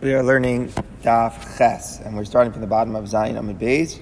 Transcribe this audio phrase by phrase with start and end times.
[0.00, 0.68] We are learning
[1.02, 4.00] Daf Ches, and we're starting from the bottom of Zion Amid Beis,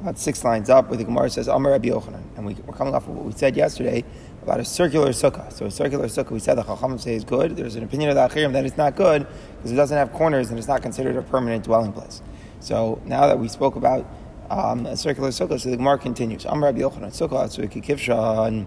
[0.00, 2.96] about six lines up, where the Gemara says Amar Rabbi Yochanan, and we, are coming
[2.96, 4.02] off of what we said yesterday
[4.42, 5.52] about a circular sukkah.
[5.52, 7.54] So a circular sukkah, we said the Chachamim say is good.
[7.54, 9.24] There's an opinion of the Achirim that it's not good
[9.58, 12.22] because it doesn't have corners and it's not considered a permanent dwelling place.
[12.58, 14.04] So now that we spoke about
[14.50, 16.44] um, a circular sukkah, so the Gemara continues.
[16.44, 18.66] Amar Rabbi Yochanan, sukkah, and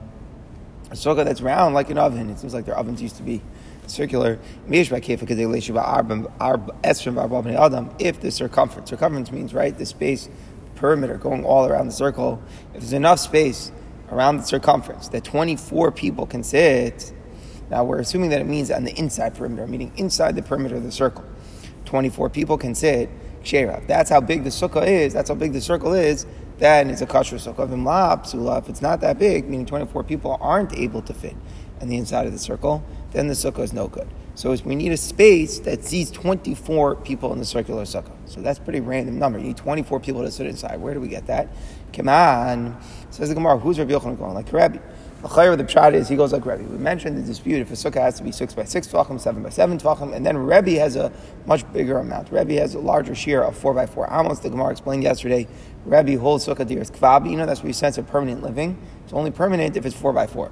[0.91, 2.29] a sukkah that's round like an oven.
[2.29, 3.41] It seems like their ovens used to be
[3.91, 4.39] circular.
[4.67, 4.89] If
[8.21, 10.29] the circumference, circumference means right the space
[10.75, 12.41] perimeter going all around the circle.
[12.73, 13.71] If there's enough space
[14.11, 17.13] around the circumference that 24 people can sit,
[17.69, 20.83] now we're assuming that it means on the inside perimeter, meaning inside the perimeter of
[20.83, 21.25] the circle.
[21.85, 23.09] 24 people can sit.
[23.43, 25.13] That's how big the sukkah is.
[25.13, 26.25] That's how big the circle is.
[26.57, 28.57] Then it's a kosher sukkah.
[28.57, 31.35] If it's not that big, meaning 24 people aren't able to fit
[31.81, 34.07] on the inside of the circle, then the sukkah is no good.
[34.35, 38.15] So we need a space that seats 24 people in the circular sukkah.
[38.25, 39.37] So that's pretty random number.
[39.37, 40.79] You need 24 people to sit inside.
[40.79, 41.49] Where do we get that?
[41.91, 42.79] Come on.
[43.09, 44.33] Says the Gemara, who's Rabbi Yochanan going?
[44.33, 44.79] Like Rabbi.
[45.21, 46.63] The chayyur of the pshat is he goes like Rebbe.
[46.63, 49.43] We mentioned the dispute if a sukkah has to be six by six tvachim, seven
[49.43, 51.11] by seven tvachim, and then Rebbe has a
[51.45, 52.31] much bigger amount.
[52.31, 54.39] Rebbe has a larger share of four by four amos.
[54.39, 55.45] The Gemara explained yesterday.
[55.83, 57.31] Rebbe holds sukkah deer is kvabi.
[57.31, 58.77] You know that's where you sense a permanent living.
[59.03, 60.51] It's only permanent if it's four by four.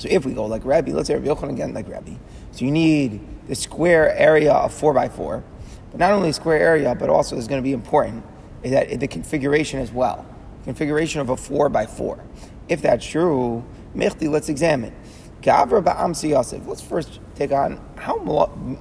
[0.00, 2.14] So if we go like Rabbi, let's say Rabbi Yochanan again like Rabbi.
[2.52, 5.44] So you need the square area of four by four,
[5.90, 8.24] but not only square area, but also is going to be important
[8.62, 10.24] is that the configuration as well.
[10.64, 12.24] Configuration of a four by four.
[12.66, 13.62] If that's true,
[13.94, 14.94] Mechti, let's examine.
[15.42, 16.66] Gavra ba'amsi Yosef.
[16.66, 18.16] Let's first take on how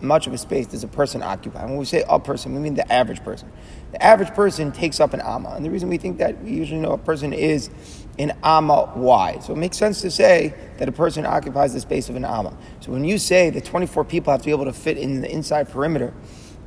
[0.01, 1.65] much of a space does a person occupy.
[1.65, 3.51] When we say a person, we mean the average person.
[3.91, 6.79] The average person takes up an amma, and the reason we think that we usually
[6.79, 7.69] know a person is
[8.19, 9.41] an amma wide.
[9.43, 12.55] So it makes sense to say that a person occupies the space of an amma.
[12.81, 15.31] So when you say that 24 people have to be able to fit in the
[15.31, 16.13] inside perimeter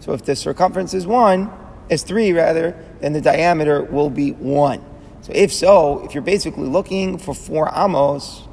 [0.01, 1.49] So if the circumference is one,
[1.89, 4.83] as three rather, then the diameter will be one.
[5.21, 8.49] So if so, if you're basically looking for four amos,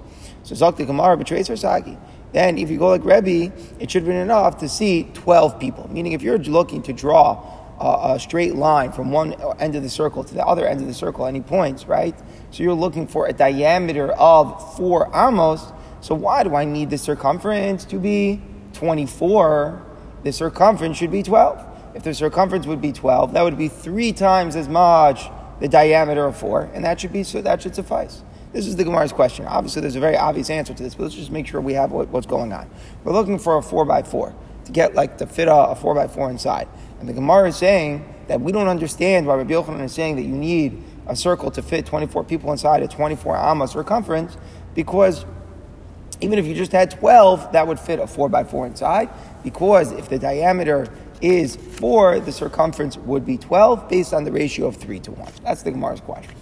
[0.48, 1.98] so Zakti Gemara betrays her Sagi.
[2.32, 5.90] Then, if you go like Rebbe, it should have been enough to see 12 people.
[5.92, 9.90] Meaning, if you're looking to draw a, a, straight line from one end of the
[9.90, 12.14] circle to the other end of the circle, any points, right?
[12.50, 15.70] So you're looking for a diameter of four amos.
[16.00, 18.40] So why do I need the circumference to be
[18.72, 19.84] 24?
[20.24, 21.62] The circumference should be 12.
[21.94, 25.28] If the circumference would be 12, that would be three times as much
[25.60, 28.22] the diameter of four, and that should be so that should suffice.
[28.52, 29.44] This is the Gemara's question.
[29.46, 31.92] Obviously, there's a very obvious answer to this, but let's just make sure we have
[31.92, 32.68] what, what's going on.
[33.04, 35.94] We're looking for a 4 by 4 to get like to fit a, a 4
[35.94, 36.66] by 4 inside.
[37.00, 40.22] And the Gemara is saying that we don't understand why Rabbi Yochanan is saying that
[40.22, 44.36] you need a circle to fit 24 people inside a 24 amma circumference
[44.74, 45.24] because
[46.20, 49.10] even if you just had 12, that would fit a 4 by 4 inside
[49.44, 50.86] because if the diameter
[51.20, 55.32] is 4, the circumference would be 12 based on the ratio of 3 to 1.
[55.44, 56.34] That's the Gemara's question.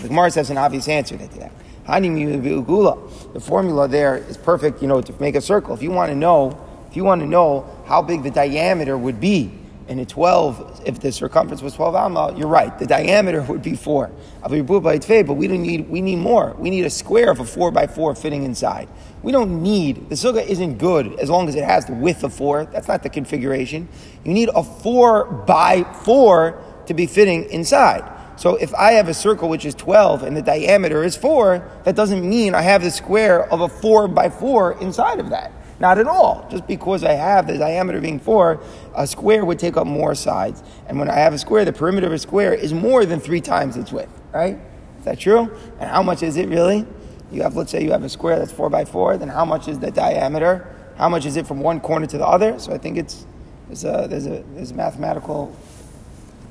[0.00, 1.52] The Gemara says an obvious answer to that.
[1.86, 5.74] The formula there is perfect, you know, to make a circle.
[5.74, 6.58] If you want to know,
[6.90, 9.52] if you want to know how big the diameter would be
[9.86, 12.78] in a 12, if the circumference was 12 amma, you're right.
[12.78, 14.10] The diameter would be 4.
[14.40, 16.54] But we don't need, we need more.
[16.58, 18.88] We need a square of a 4 by 4 fitting inside.
[19.22, 22.32] We don't need, the sukkah isn't good as long as it has the width of
[22.32, 22.64] 4.
[22.66, 23.88] That's not the configuration.
[24.24, 28.10] You need a 4 by 4 to be fitting inside.
[28.36, 31.94] So if I have a circle which is 12 and the diameter is 4, that
[31.94, 35.52] doesn't mean I have the square of a 4 by 4 inside of that.
[35.80, 36.46] Not at all.
[36.50, 38.60] Just because I have the diameter being 4,
[38.96, 40.62] a square would take up more sides.
[40.86, 43.40] And when I have a square, the perimeter of a square is more than 3
[43.40, 44.12] times its width.
[44.32, 44.58] right?
[44.98, 45.50] Is that true?
[45.78, 46.86] And how much is it really?
[47.30, 49.68] You have, let's say you have a square that's four by four, then how much
[49.68, 50.66] is the diameter?
[50.96, 52.58] How much is it from one corner to the other?
[52.58, 53.26] So I think it's,
[53.66, 55.54] there's a, there's a, there's a mathematical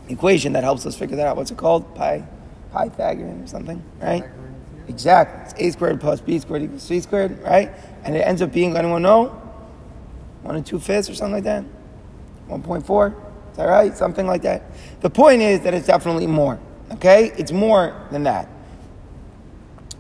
[0.10, 1.38] equation that helps us figure that out.
[1.38, 1.96] What's it called?
[1.96, 2.26] Pi,
[2.72, 4.24] Pythagorean or something, right?
[4.88, 5.44] Exactly.
[5.44, 7.72] It's a squared plus b squared equals c squared, right?
[8.04, 9.30] And it ends up being, anyone know?
[10.42, 11.64] One and two fifths or something like that?
[12.50, 13.14] 1.4?
[13.52, 13.96] Is that right?
[13.96, 14.64] Something like that.
[15.02, 16.60] The point is that it's definitely more.
[16.92, 17.32] Okay?
[17.38, 18.50] It's more than that.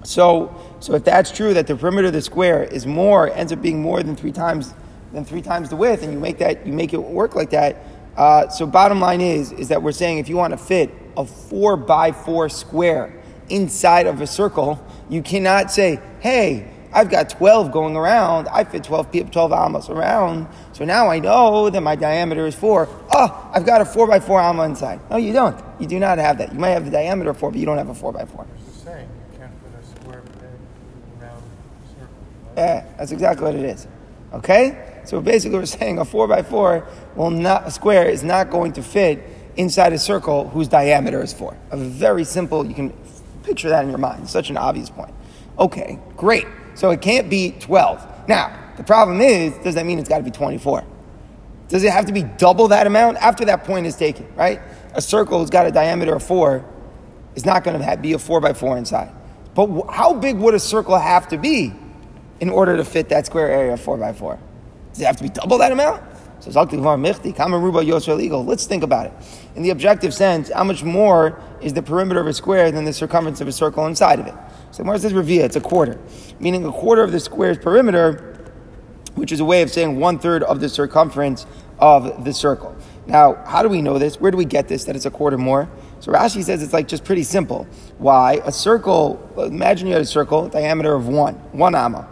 [0.04, 3.62] So, so if that's true, that the perimeter of the square is more, ends up
[3.62, 4.74] being more than three times
[5.14, 7.78] than three times the width, and you make that you make it work like that.
[8.16, 11.26] Uh, so bottom line is is that we're saying if you want to fit a
[11.26, 17.72] four by four square inside of a circle, you cannot say, hey, I've got 12
[17.72, 18.48] going around.
[18.50, 20.48] I fit 12 people, 12 almas around.
[20.74, 22.88] So now I know that my diameter is four.
[23.12, 25.00] Oh, I've got a four by four alma inside.
[25.10, 25.60] No, you don't.
[25.80, 26.54] You do not have that.
[26.54, 28.46] You might have the diameter of four, but you don't have a four by four.
[28.84, 31.42] saying you can't put a square peg around
[31.90, 32.08] circle.
[32.46, 32.58] right?
[32.58, 33.88] Yeah, that's exactly what it is.
[34.34, 34.93] Okay?
[35.06, 38.74] So basically we're saying a four by four will not a square is not going
[38.74, 39.24] to fit
[39.56, 41.58] inside a circle whose diameter is four.
[41.72, 42.94] A very simple, you can
[43.44, 44.30] picture that in your mind.
[44.30, 45.14] Such an obvious point.
[45.60, 46.48] Okay, great.
[46.76, 48.28] So it can't be 12.
[48.28, 50.84] Now, the problem is, does that mean it's got to be 24?
[51.68, 53.18] Does it have to be double that amount?
[53.18, 54.60] After that point is taken, right?
[54.94, 56.66] A circle who's got a diameter of four
[57.36, 59.12] is not going to be a four by four inside.
[59.56, 61.74] But how big would a circle have to be
[62.40, 64.40] in order to fit that square area of four by four?
[64.94, 66.02] Does it have to be double that amount?
[68.16, 68.44] Legal.
[68.44, 69.14] Let's think about it.
[69.56, 72.94] In the objective sense, how much more is the perimeter of a square than the
[72.94, 74.34] circumference of a circle inside of it?
[74.72, 76.00] So Gemara says Revia, it's a quarter.
[76.40, 78.34] Meaning a quarter of the square's perimeter
[79.16, 81.46] which is a way of saying one third of the circumference
[81.80, 82.76] of the circle.
[83.06, 84.20] Now, how do we know this?
[84.20, 85.70] Where do we get this that it's a quarter more?
[86.00, 87.68] So Rashi says it's like just pretty simple.
[87.98, 88.42] Why?
[88.46, 92.08] A circle, imagine you had a circle, diameter of one, one amma,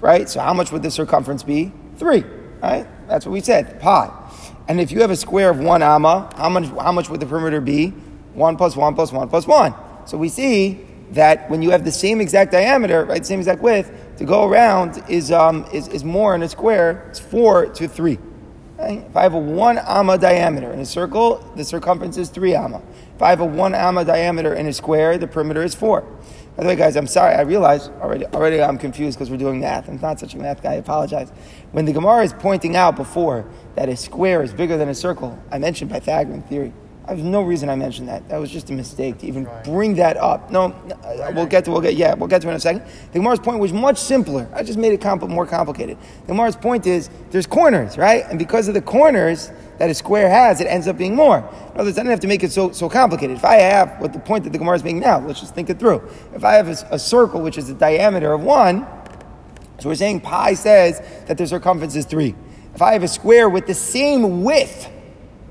[0.00, 0.28] right?
[0.28, 1.72] So how much would the circumference be?
[1.96, 2.24] Three,
[2.62, 2.86] right?
[3.08, 4.10] That's what we said, pi.
[4.68, 7.26] And if you have a square of one amma, how much, how much would the
[7.26, 7.88] perimeter be?
[8.34, 9.74] One plus one plus one plus one.
[10.06, 13.92] So we see that when you have the same exact diameter, right, same exact width,
[14.16, 18.18] to go around is, um, is, is more in a square, it's four to three.
[18.78, 22.82] If I have a one amma diameter in a circle, the circumference is three amma.
[23.14, 26.04] If I have a one amma diameter in a square, the perimeter is four.
[26.56, 27.34] By the way, guys, I'm sorry.
[27.34, 28.26] I realize already.
[28.26, 29.88] Already, I'm confused because we're doing math.
[29.88, 30.72] I'm not such a math guy.
[30.72, 31.30] I apologize.
[31.72, 35.36] When the Gemara is pointing out before that a square is bigger than a circle,
[35.50, 36.72] I mentioned Pythagorean theory.
[37.06, 38.26] I have no reason I mentioned that.
[38.28, 39.64] That was just a mistake to even Right.
[39.64, 40.50] bring that up.
[40.50, 42.60] No, no, uh, we'll get to we'll get yeah we'll get to it in a
[42.60, 42.82] second.
[43.12, 44.48] The Gemara's point was much simpler.
[44.54, 45.98] I just made it compl- more complicated.
[46.22, 48.24] The Gemara's point is there's corners, right?
[48.30, 51.38] And because of the corners that a square has, it ends up being more.
[51.38, 51.44] In
[51.74, 53.36] other words, I don't have to make it so so complicated.
[53.36, 55.70] If I have what the point that the Gemara is making now, let's just think
[55.70, 56.08] it through.
[56.34, 58.86] If I have a circle which is a diameter of one,
[59.80, 62.34] so we're saying pi says that the circumference is three.
[62.74, 64.88] If I have a square with the same width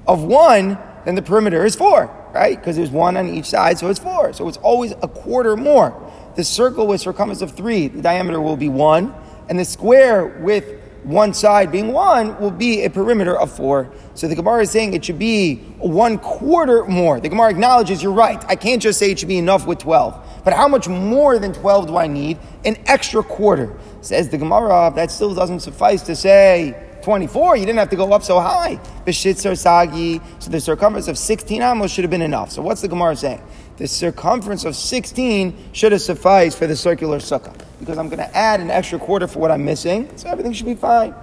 [0.08, 2.58] of one, then the perimeter is four, right?
[2.58, 4.34] Because there's one on each side, so it's four.
[4.34, 6.12] So it's always a quarter more.
[6.36, 9.14] The circle with circumference of three, the diameter will be one,
[9.50, 10.66] and the square with
[11.04, 13.92] one side being one will be a perimeter of four.
[14.14, 17.20] So the Gemara is saying it should be one quarter more.
[17.20, 18.44] The Gemara acknowledges you're right.
[18.48, 20.42] I can't just say it should be enough with 12.
[20.44, 22.38] But how much more than 12 do I need?
[22.66, 23.78] An extra quarter.
[24.02, 28.14] Says the Gemara, that still doesn't suffice to say 24, you didn't have to go
[28.14, 28.80] up so high.
[29.06, 30.22] B'shitzer sagi.
[30.40, 32.52] So the circumference of 16 amos should have been enough.
[32.52, 33.42] So what's the Gemara saying?
[33.78, 37.63] The circumference of 16 should have sufficed for the circular sukkah.
[37.84, 40.68] Because I'm going to add an extra quarter for what I'm missing, so everything should
[40.68, 41.14] be fine.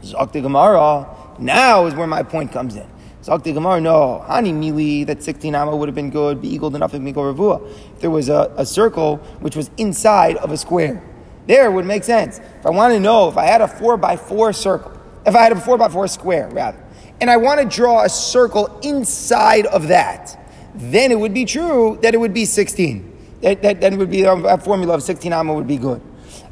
[0.00, 1.06] Zakti Gemara,
[1.38, 2.88] now is where my point comes in.
[3.22, 6.94] Zakti Gemara, no, Hani Mili, that 16 amma would have been good, be equal enough
[6.94, 7.70] of Miko Ravua.
[7.94, 11.02] If there was a, a circle which was inside of a square,
[11.46, 12.38] there would make sense.
[12.38, 15.42] If I want to know if I had a 4 by 4 circle, if I
[15.42, 16.82] had a 4 by 4 square, rather,
[17.20, 20.38] and I want to draw a circle inside of that,
[20.74, 23.09] then it would be true that it would be 16.
[23.42, 26.02] That, that, would be um, a formula of 16 amma would be good.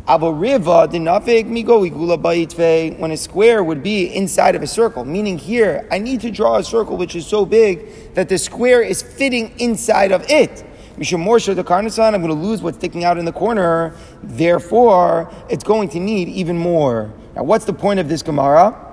[0.06, 5.04] Abo riva dinafik migo igula ba'itve, when a square would be inside of a circle.
[5.04, 8.80] Meaning here, I need to draw a circle which is so big that the square
[8.80, 10.64] is fitting inside of it.
[10.96, 13.94] Mishum Morsha the Karnasan, I'm going to lose what's sticking out in the corner.
[14.22, 17.12] Therefore, it's going to need even more.
[17.36, 18.86] Now, what's the point of this Gemara?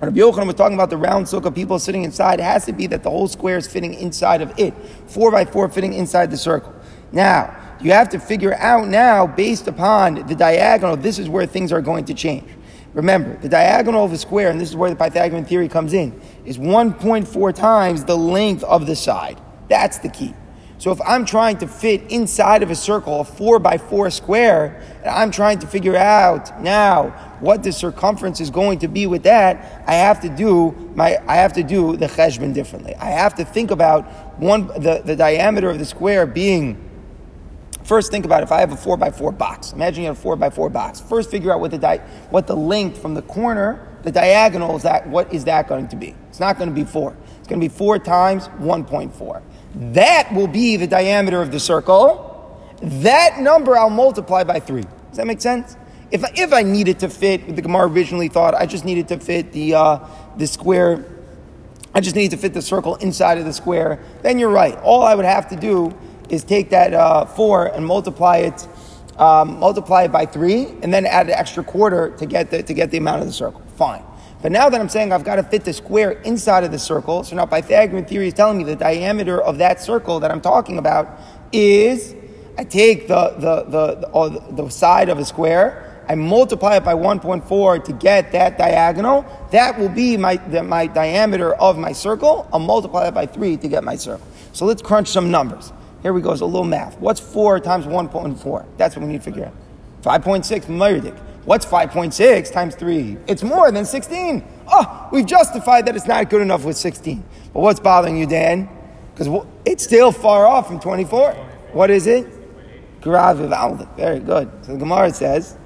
[0.00, 2.86] Rabbi Yochanan was talking about the round sukkah, people sitting inside, it has to be
[2.88, 4.74] that the whole square is fitting inside of it.
[5.06, 6.74] Four by four fitting inside the circle.
[7.14, 11.72] Now, you have to figure out now, based upon the diagonal, this is where things
[11.72, 12.50] are going to change.
[12.92, 16.20] Remember, the diagonal of a square, and this is where the Pythagorean theory comes in,
[16.44, 19.40] is 1.4 times the length of the side.
[19.68, 20.34] That's the key.
[20.78, 24.82] So if I'm trying to fit inside of a circle, a four by four square,
[24.98, 29.22] and I'm trying to figure out now what the circumference is going to be with
[29.22, 32.94] that, I have to do my I have to do the cheshbon differently.
[32.96, 34.04] I have to think about
[34.38, 36.90] one the, the diameter of the square being
[37.84, 39.72] First, think about if I have a four by four box.
[39.72, 41.00] Imagine you have a four by four box.
[41.00, 41.98] First, figure out what the di-
[42.30, 45.06] what the length from the corner, the diagonal is that.
[45.06, 46.14] What is that going to be?
[46.30, 47.14] It's not going to be four.
[47.38, 49.42] It's going to be four times one point four.
[49.74, 52.30] That will be the diameter of the circle.
[52.80, 54.84] That number I'll multiply by three.
[55.08, 55.76] Does that make sense?
[56.10, 59.08] If I, if I needed to fit, with the Gemara originally thought I just needed
[59.08, 59.98] to fit the uh,
[60.38, 61.04] the square.
[61.96, 64.02] I just need to fit the circle inside of the square.
[64.22, 64.76] Then you're right.
[64.78, 65.94] All I would have to do
[66.28, 68.66] is take that uh, four and multiply it,
[69.18, 72.74] um, multiply it by three, and then add an extra quarter to get the, to
[72.74, 73.62] get the amount of the circle.
[73.76, 74.02] Fine.
[74.42, 77.24] But now that I'm saying I've got to fit the square inside of the circle,
[77.24, 80.76] so now Pythagorean theory is telling me the diameter of that circle that I'm talking
[80.76, 81.18] about
[81.50, 82.14] is
[82.58, 85.90] I take the the the the, the side of a square.
[86.06, 89.24] I multiply it by 1.4 to get that diagonal.
[89.52, 92.46] That will be my, the, my diameter of my circle.
[92.52, 94.26] I'll multiply it by 3 to get my circle.
[94.52, 95.72] So let's crunch some numbers.
[96.04, 96.98] Here we go, it's a little math.
[96.98, 98.66] What's 4 times 1.4?
[98.76, 99.54] That's what we need to figure out.
[100.02, 101.18] 5.6, Myrdik.
[101.46, 103.16] What's 5.6 times 3?
[103.26, 104.44] It's more than 16.
[104.68, 107.24] Oh, we've justified that it's not good enough with 16.
[107.54, 108.68] But what's bothering you, Dan?
[109.14, 111.32] Because it's still far off from 24.
[111.72, 112.26] What is it?
[113.00, 114.50] Very good.
[114.60, 115.56] So the Gemara says,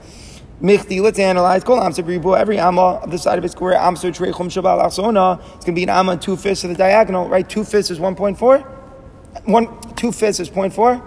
[0.63, 1.65] Michti, let's analyze.
[1.65, 5.67] Kol every amma of the side of a square, amsa trechum shabal asona, it's going
[5.67, 7.49] to be an amma two fifths of the diagonal, right?
[7.49, 8.78] Two fifths is 1.4?
[9.45, 11.03] One, two fifths is 0.4?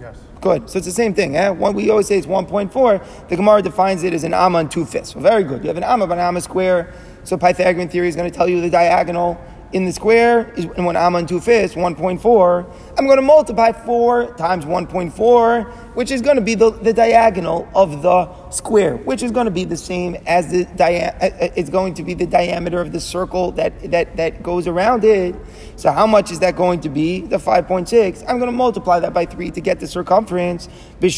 [0.00, 0.16] Yes.
[0.40, 0.70] Good.
[0.70, 1.36] So it's the same thing.
[1.36, 1.50] Eh?
[1.50, 3.28] One, we always say it's 1.4.
[3.28, 5.12] The Gemara defines it as an amma and two fifths.
[5.12, 5.62] So very good.
[5.62, 6.92] You have an amma, but an amma square.
[7.24, 9.38] So Pythagorean theory is going to tell you the diagonal
[9.72, 12.74] in the square is one amma and two fifths, 1.4.
[12.98, 17.68] I'm going to multiply 4 times 1.4, which is going to be the, the diagonal
[17.74, 21.48] of the square, which is going to be the same as the dia- uh, uh,
[21.54, 25.36] it's going to be the diameter of the circle that, that, that goes around it.
[25.76, 27.20] So how much is that going to be?
[27.20, 28.24] The 5.6.
[28.28, 30.68] I'm going to multiply that by 3 to get the circumference.
[31.00, 31.12] It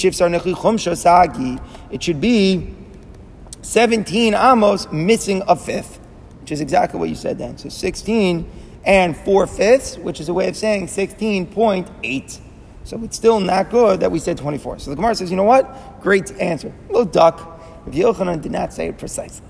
[2.03, 2.75] should be
[3.63, 6.02] 17 amos missing a fifth
[6.43, 7.57] which is exactly what you said then.
[7.57, 8.51] So 16
[8.85, 12.41] and 4 fifths, which is a way of saying 16.8.
[12.85, 14.81] So it's still not good that we said 24.
[14.81, 16.01] So the Gemara says, you know what?
[16.03, 16.73] Great answer.
[16.89, 17.61] Little duck.
[17.87, 19.47] If Yochanan did not say it precisely.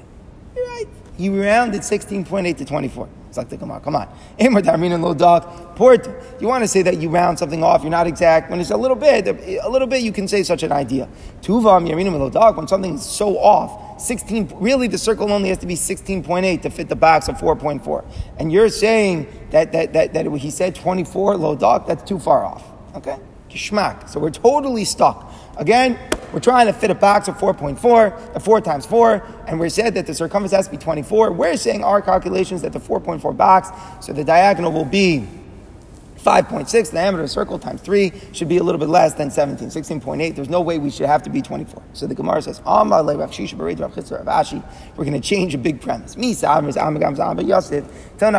[0.55, 0.87] You're right.
[1.17, 3.09] He rounded 16.8 to 24.
[3.29, 3.81] It's like the Gemara.
[3.81, 4.15] Come on.
[4.39, 5.75] Amar Darmin and little duck.
[5.77, 6.07] Port.
[6.41, 8.51] You want to say that you round something off, you're not exact.
[8.51, 11.09] When it's a little bit, a little bit, you can say such an idea.
[11.41, 12.59] Tuvam, Yaminim, little dog.
[12.59, 16.71] When something is so off, 16, really the circle only has to be 16.8 to
[16.71, 18.05] fit the box of 4.4.
[18.39, 22.45] And you're saying that, that, that, that he said 24, low dog, that's too far
[22.45, 22.65] off.
[22.95, 23.19] Okay?
[23.49, 24.09] Geschmack.
[24.09, 25.33] So we're totally stuck.
[25.57, 25.99] Again,
[26.33, 29.95] we're trying to fit a box of 4.4, a 4 times 4, and we said
[29.95, 31.33] that the circumference has to be 24.
[31.33, 33.69] We're saying our calculations that the 4.4 box,
[34.05, 35.27] so the diagonal will be
[36.23, 39.31] 5.6, the diameter of a circle times 3 should be a little bit less than
[39.31, 40.37] 17, 16.8.
[40.37, 41.83] There's no way we should have to be 24.
[41.95, 42.85] So the Gemara says, we're
[45.05, 46.17] going to change a big premise.
[46.17, 46.23] Now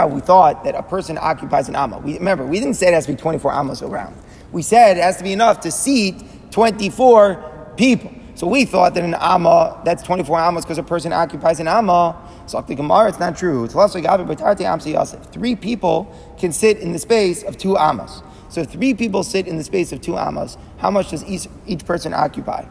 [0.07, 1.99] we thought that a person occupies an amma.
[1.99, 4.15] We, remember, we didn't say it has to be 24 ammas around.
[4.53, 8.13] We said it has to be enough to seat 24 people.
[8.35, 12.17] So we thought that an amma, that's 24 ammas because a person occupies an amma.
[12.47, 13.67] So the Gemara, it's not true.
[13.67, 18.23] Three people can sit in the space of two ammas.
[18.49, 21.47] So if three people sit in the space of two ammas, how much does each,
[21.67, 22.65] each person occupy?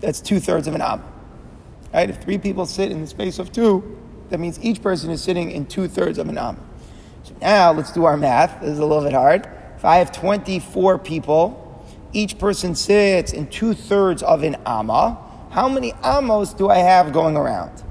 [0.00, 1.04] That's two thirds of an amma.
[1.92, 2.10] Right?
[2.10, 3.98] If three people sit in the space of two,
[4.30, 6.60] that means each person is sitting in two thirds of an amma.
[7.24, 8.60] So now let's do our math.
[8.60, 9.48] This is a little bit hard.
[9.76, 11.67] If I have 24 people,
[12.12, 15.18] each person sits in two thirds of an amma.
[15.50, 17.82] How many amos do I have going around?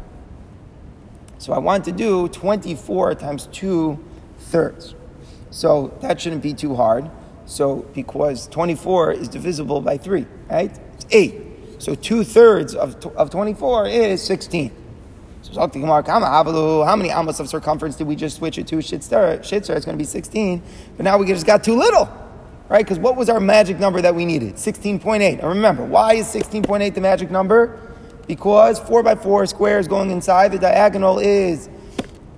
[1.37, 4.03] So I want to do 24 times two
[4.39, 4.95] thirds.
[5.51, 7.09] So that shouldn't be too hard.
[7.45, 10.77] So because 24 is divisible by 3, right?
[10.95, 11.41] It's 8.
[11.79, 14.71] So two thirds of, of 24 is 16.
[15.43, 18.77] So how many amos of circumference did we just switch it to?
[18.77, 20.61] Shitzer, it's going to be 16.
[20.97, 22.09] But now we just got too little
[22.77, 22.85] right?
[22.85, 24.53] Because what was our magic number that we needed?
[24.55, 25.39] 16.8.
[25.39, 27.79] And remember, why is 16.8 the magic number?
[28.27, 31.69] Because 4 by 4 squares going inside the diagonal is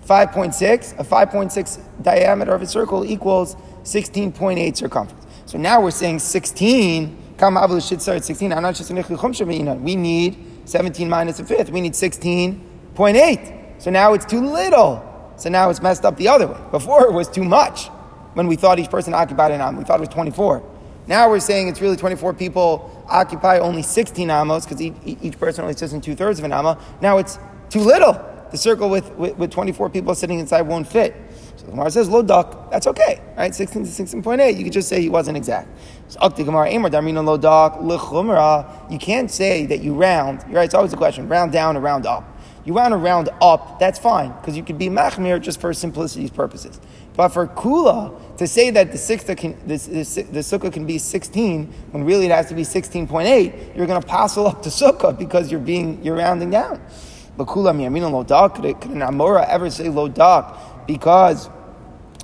[0.06, 0.98] 5.6.
[0.98, 5.26] A 5.6 diameter of a circle equals 16.8 circumference.
[5.46, 7.18] So now we're saying 16.
[7.38, 8.54] Come, Abel should start 16.
[8.54, 11.70] I'm not just We need 17 minus a fifth.
[11.70, 13.82] We need 16.8.
[13.82, 15.34] So now it's too little.
[15.36, 16.60] So now it's messed up the other way.
[16.72, 17.90] Before it was too much.
[18.40, 19.76] When we thought each person occupied an am.
[19.76, 20.64] We thought it was 24.
[21.08, 25.64] Now we're saying it's really 24 people occupy only 16 amos because each, each person
[25.64, 26.82] only sits in two thirds of an amma.
[27.02, 27.38] Now it's
[27.70, 28.14] too little.
[28.50, 31.18] The circle with, with, with 24 people sitting inside won't fit.
[31.58, 33.54] So the Gemara says, lo duck, that's okay, right?
[33.54, 35.68] 16 to 16.8, you could just say he wasn't exact.
[36.08, 37.78] So Gemara, Amar Darmina duck,
[38.90, 40.64] you can't say that you round, right?
[40.64, 42.39] It's always a question, round down or round up.
[42.66, 46.30] You round a round up, that's fine, because you could be machmir just for simplicity's
[46.30, 46.80] purposes.
[47.16, 50.98] But for kula, to say that the sixth can, this, this, the sukkah can be
[50.98, 55.18] 16, when really it has to be 16.8, you're going to passel up the sukkah
[55.18, 56.82] because you're being, you're rounding down.
[57.38, 61.50] But kula miyamina lo dak, could an amora ever say lo dak because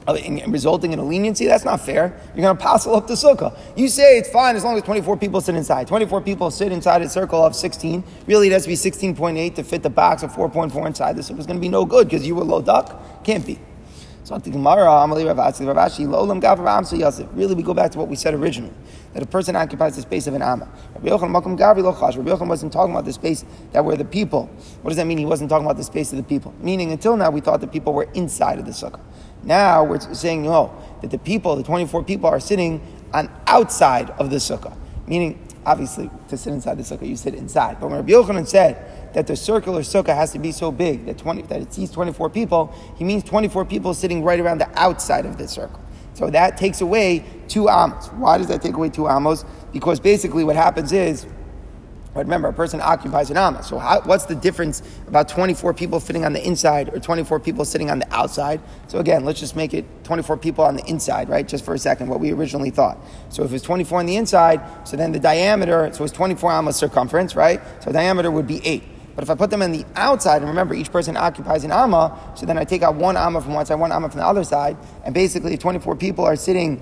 [0.07, 2.19] resulting in a leniency, that's not fair.
[2.35, 3.57] You're going to passel up the sukkah.
[3.75, 5.87] You say it's fine as long as 24 people sit inside.
[5.87, 8.03] 24 people sit inside a circle of 16.
[8.27, 11.15] Really, it has to be 16.8 to fit the box of 4.4 inside.
[11.15, 13.23] The is going to be no good because you were low duck.
[13.23, 13.59] Can't be.
[14.23, 17.27] So the Gemara, Amali Ravashi, Ravashi, Lolam Gav Amsa Yosef.
[17.33, 18.73] Really, we go back to what we said originally
[19.13, 20.67] that a person occupies the space of an Amma.
[20.95, 21.57] Rabbi Yochanan Makom.
[21.57, 24.47] Rabbi Yochanan wasn't talking about the space that were the people.
[24.81, 25.19] What does that mean?
[25.19, 26.53] He wasn't talking about the space of the people.
[26.59, 28.99] Meaning, until now, we thought the people were inside of the sukkah.
[29.45, 32.81] Now we're saying no, that the people, the 24 people, are sitting
[33.13, 34.75] on outside of the sukkah.
[35.07, 37.79] Meaning, obviously, to sit inside the sukkah, you sit inside.
[37.79, 41.17] But when Rabbi Yochanan said that the circular sukkah has to be so big that,
[41.19, 45.25] 20, that it seats 24 people, he means 24 people sitting right around the outside
[45.25, 45.79] of the circle.
[46.15, 48.07] So that takes away two amos.
[48.07, 49.45] Why does that take away two amos?
[49.71, 51.27] Because basically what happens is,
[52.23, 53.61] remember, a person occupies an amma.
[53.63, 57.65] So how, what's the difference about 24 people fitting on the inside or 24 people
[57.65, 58.61] sitting on the outside?
[58.87, 61.47] So again, let's just make it 24 people on the inside, right?
[61.47, 62.97] Just for a second, what we originally thought.
[63.29, 66.77] So if it's 24 on the inside, so then the diameter, so it's 24 amos
[66.77, 67.61] circumference, right?
[67.83, 68.83] So diameter would be 8.
[69.15, 72.33] But if I put them on the outside, and remember each person occupies an amma,
[72.35, 74.43] so then I take out one amma from one side, one amma from the other
[74.43, 76.81] side, and basically 24 people are sitting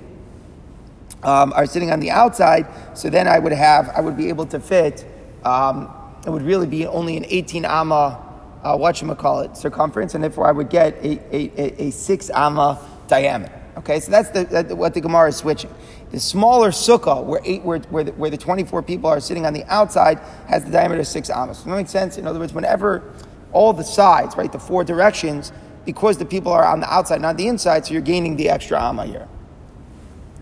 [1.24, 4.46] um, are sitting on the outside, so then I would have I would be able
[4.48, 5.06] to fit.
[5.46, 5.94] Um,
[6.26, 8.20] it would really be only an 18 amma,
[8.64, 13.60] uh, it, circumference, and therefore I would get a, a, a, a six amma diameter.
[13.78, 15.74] Okay, so that's the, that, what the Gemara is switching.
[16.12, 19.54] The smaller sukkah, where, eight, where, where, the, where the 24 people are sitting on
[19.54, 21.58] the outside, has the diameter of six amos.
[21.58, 22.18] Does that make sense?
[22.18, 23.14] In other words, whenever
[23.52, 25.52] all the sides, right, the four directions,
[25.86, 28.82] because the people are on the outside, not the inside, so you're gaining the extra
[28.82, 29.28] amma here.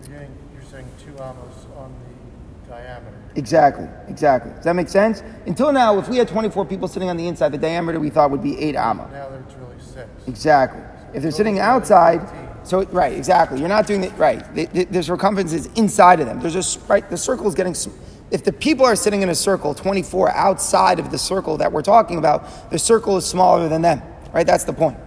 [0.02, 1.94] You're, getting, you're saying two amos on
[2.64, 3.18] the diameter.
[3.42, 4.52] Exactly, exactly.
[4.54, 5.24] Does that make sense?
[5.48, 8.30] Until now, if we had 24 people sitting on the inside, the diameter we thought
[8.30, 9.10] would be eight amma.
[9.12, 10.08] Now it's really six.
[10.28, 10.80] Exactly.
[11.16, 12.22] If they're sitting outside,
[12.64, 13.60] so right, exactly.
[13.60, 14.44] You're not doing it right.
[14.54, 16.40] The, the, the circumference is inside of them.
[16.40, 17.10] There's just right.
[17.10, 17.76] The circle is getting.
[18.30, 21.82] If the people are sitting in a circle, 24 outside of the circle that we're
[21.82, 24.04] talking about, the circle is smaller than them.
[24.34, 24.46] Right.
[24.46, 24.98] That's the point.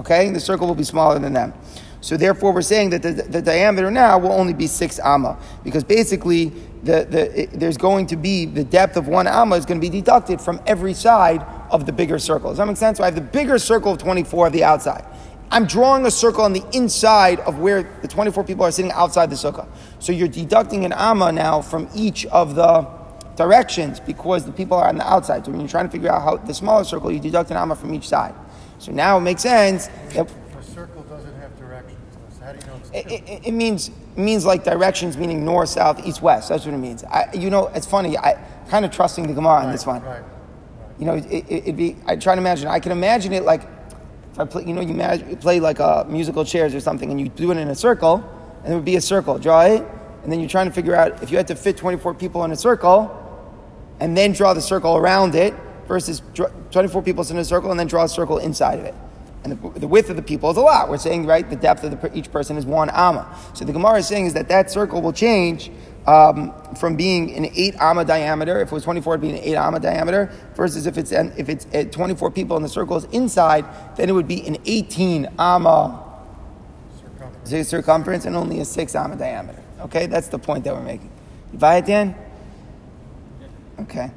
[0.00, 0.28] Okay.
[0.30, 1.54] The circle will be smaller than them.
[2.00, 5.82] So therefore, we're saying that the, the diameter now will only be six amma because
[5.82, 9.80] basically the, the, it, there's going to be the depth of one amma is going
[9.80, 12.50] to be deducted from every side of the bigger circle.
[12.50, 12.98] Does that make sense?
[12.98, 15.04] So I have the bigger circle of 24 of the outside.
[15.50, 19.30] I'm drawing a circle on the inside of where the 24 people are sitting outside
[19.30, 19.68] the sukkah.
[20.00, 22.86] So you're deducting an amma now from each of the
[23.36, 25.44] directions because the people are on the outside.
[25.44, 27.76] So when you're trying to figure out how the smaller circle, you deduct an amma
[27.76, 28.34] from each side.
[28.78, 31.96] So now it makes sense that a circle doesn't have directions.
[32.40, 36.04] How do you know it's it, it, it, means means like directions, meaning north, south,
[36.06, 36.48] east, west.
[36.48, 37.04] That's what it means.
[37.04, 38.16] I, you know, it's funny.
[38.16, 38.34] I
[38.68, 40.02] kind of trusting the Gemara on this one.
[40.02, 40.22] Right.
[40.98, 41.96] You know, it, would be.
[42.06, 42.68] I try to imagine.
[42.68, 43.68] I can imagine it like
[44.32, 47.28] if I play, you know, you, play like a musical chairs or something, and you
[47.28, 48.24] do it in a circle,
[48.64, 49.38] and it would be a circle.
[49.38, 49.84] Draw it,
[50.22, 52.52] and then you're trying to figure out if you had to fit 24 people in
[52.52, 53.12] a circle,
[54.00, 55.54] and then draw the circle around it,
[55.86, 56.22] versus
[56.70, 58.94] 24 people in a circle, and then draw a circle inside of it.
[59.44, 60.88] And the, the, width of the people is a lot.
[60.88, 63.36] We're saying, right, the depth of the, each person is one amma.
[63.54, 65.70] So the Gemara is saying is that that circle will change
[66.06, 69.56] um, from being an eight amma diameter, if it was 24, it'd be an eight
[69.56, 73.64] amma diameter, versus if it's if it's at 24 people and the circle is inside,
[73.96, 76.02] then it would be an 18 amma
[77.00, 79.62] circumference, circumference and only a six amma diameter.
[79.80, 81.10] Okay, that's the point that we're making.
[81.52, 82.14] You buy it, Dan?
[83.80, 84.10] Okay.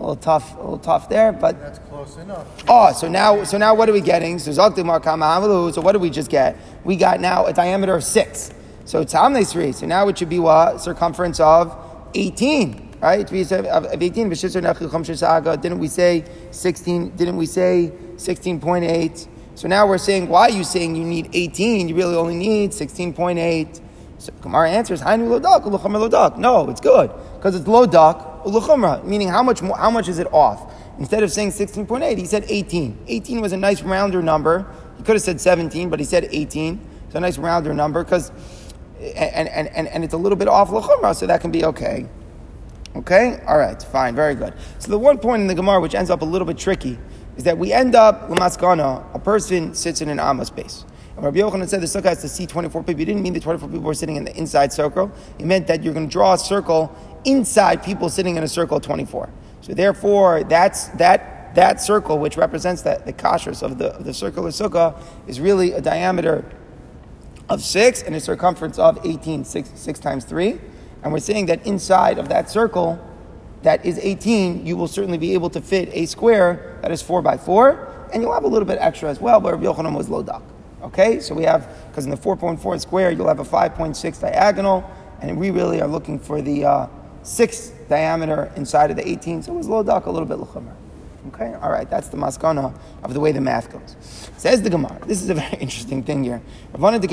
[0.00, 2.46] A little tough, a little tough there, but that's close enough.
[2.66, 4.38] Oh, so now, so now what are we getting?
[4.38, 6.56] So so what did we just get?
[6.84, 8.50] We got now a diameter of six.
[8.86, 9.72] So Tamne Sri.
[9.72, 10.80] So now it should be what?
[10.80, 11.76] Circumference of
[12.14, 12.96] 18.
[13.02, 13.30] Right?
[13.30, 14.28] Of 18.
[14.30, 17.10] Didn't we say 16?
[17.16, 19.28] Didn't we say 16.8?
[19.54, 21.88] So now we're saying, why are you saying you need 18?
[21.88, 23.80] You really only need 16.8.
[24.16, 27.10] So Gemara answers, No, it's good.
[27.36, 28.29] Because it's lodak,
[29.04, 30.72] meaning how much, more, how much is it off?
[30.98, 33.04] Instead of saying 16.8, he said 18.
[33.06, 34.66] 18 was a nice rounder number.
[34.98, 36.80] He could have said 17, but he said 18.
[37.06, 38.30] It's a nice rounder number because,
[39.00, 42.06] and, and, and, and it's a little bit off l'chumra, so that can be okay.
[42.96, 43.40] Okay?
[43.46, 44.52] All right, fine, very good.
[44.78, 46.98] So the one point in the Gemara which ends up a little bit tricky
[47.36, 50.84] is that we end up, lamaskana, a person sits in an amma space.
[51.16, 52.98] And Rabbi Yochanan said the sukkah has to see 24 people.
[52.98, 55.10] He didn't mean the 24 people were sitting in the inside circle.
[55.38, 58.76] He meant that you're going to draw a circle inside people sitting in a circle
[58.76, 59.28] of 24.
[59.60, 64.14] So therefore, that's, that, that circle, which represents that, the kashrus of the, of the
[64.14, 66.44] circular sukkah, is really a diameter
[67.48, 70.58] of 6 and a circumference of 18, 6, 6 times 3.
[71.02, 72.98] And we're saying that inside of that circle,
[73.62, 77.20] that is 18, you will certainly be able to fit a square that is 4
[77.20, 80.08] by 4, and you'll have a little bit extra as well, but Rabbi Yochanan was
[80.08, 80.42] low duck.
[80.82, 84.88] Okay, so we have, because in the 4.4 square, you'll have a 5.6 diagonal,
[85.20, 86.86] and we really are looking for the uh,
[87.22, 90.74] 6 diameter inside of the 18, so it was low duck, a little bit l'chumer.
[91.28, 93.94] Okay, all right, that's the maskana of the way the math goes.
[94.38, 94.98] Says the Gemara.
[95.06, 96.40] This is a very interesting thing here.
[96.72, 97.08] Rabbanan the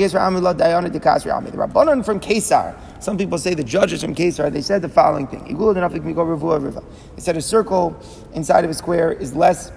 [1.58, 2.74] Rabbanan from Kesar.
[3.02, 4.50] Some people say the judges from Kesar.
[4.50, 5.44] They said the following thing.
[5.44, 9.72] They said a circle inside of a square is less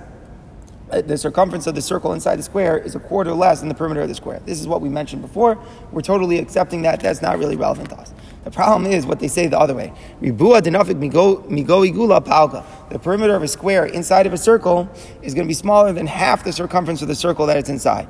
[0.91, 3.75] uh, the circumference of the circle inside the square is a quarter less than the
[3.75, 4.41] perimeter of the square.
[4.45, 5.57] This is what we mentioned before.
[5.91, 6.99] We're totally accepting that.
[6.99, 8.13] That's not really relevant to us.
[8.43, 9.93] The problem is what they say the other way.
[10.19, 12.65] Ribua denafik migo igula palga.
[12.89, 14.89] The perimeter of a square inside of a circle
[15.21, 18.07] is going to be smaller than half the circumference of the circle that it's inside.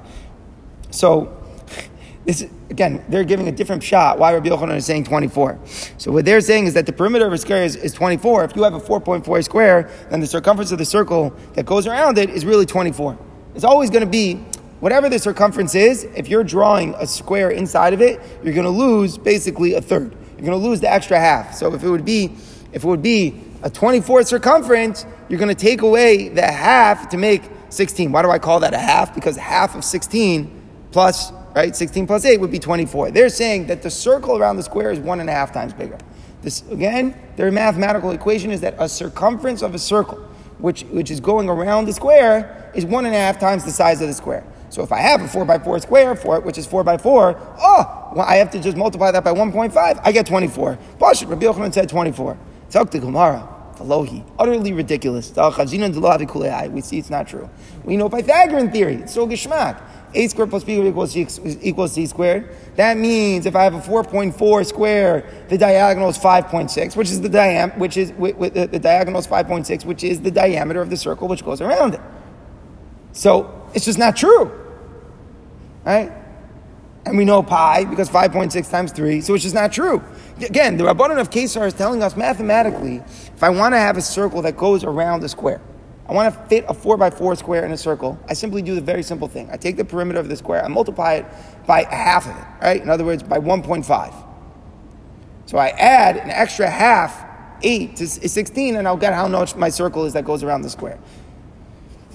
[0.89, 1.37] So,
[2.25, 4.19] this again, they're giving a different shot.
[4.19, 5.59] Why Rabbi Yochanan is saying 24.
[5.97, 8.45] So what they're saying is that the perimeter of a square is, is 24.
[8.45, 12.17] If you have a 4.4 square, then the circumference of the circle that goes around
[12.17, 13.17] it is really 24.
[13.55, 14.35] It's always going to be
[14.79, 16.03] whatever the circumference is.
[16.15, 20.15] If you're drawing a square inside of it, you're going to lose basically a third
[20.41, 21.53] you're going to lose the extra half.
[21.53, 22.35] So if it would be,
[22.73, 27.17] if it would be a 24 circumference, you're going to take away the half to
[27.17, 28.11] make 16.
[28.11, 29.13] Why do I call that a half?
[29.13, 33.11] Because half of 16 plus, right, 16 plus 8 would be 24.
[33.11, 35.99] They're saying that the circle around the square is one and a half times bigger.
[36.41, 40.17] This, again, their mathematical equation is that a circumference of a circle,
[40.57, 44.01] which, which is going around the square, is one and a half times the size
[44.01, 44.43] of the square.
[44.71, 48.11] So if I have a 4 by 4 square, which is 4 by 4, oh,
[48.15, 50.01] well, I have to just multiply that by 1.5.
[50.01, 50.79] I get 24.
[50.97, 52.37] Pashit, Rabbi Yochanan said 24.
[52.69, 53.47] Talk to Gemara.
[53.75, 54.23] Alohi.
[54.39, 55.31] Utterly ridiculous.
[56.71, 57.49] We see it's not true.
[57.83, 58.95] We know Pythagorean theory.
[58.95, 59.81] It's so geshmak.
[60.13, 61.27] A squared plus B equals C,
[61.61, 62.55] equals C squared.
[62.75, 67.29] That means if I have a 4.4 square, the diagonal is 5.6, which is the
[67.29, 71.27] diam- which is the, the diagonal is 5.6, which is the diameter of the circle
[71.27, 72.01] which goes around it.
[73.13, 74.60] So it's just not true.
[75.85, 76.11] Right?
[77.05, 80.03] And we know pi because 5.6 times 3, so it's just not true.
[80.39, 84.01] Again, the Rabbanon of Kesar is telling us mathematically if I want to have a
[84.01, 85.61] circle that goes around a square,
[86.07, 88.75] I want to fit a 4 by 4 square in a circle, I simply do
[88.75, 89.49] the very simple thing.
[89.51, 91.25] I take the perimeter of the square, I multiply it
[91.65, 92.81] by half of it, right?
[92.81, 94.13] In other words, by 1.5.
[95.47, 97.25] So I add an extra half,
[97.63, 100.69] 8 to 16, and I'll get how much my circle is that goes around the
[100.69, 100.99] square.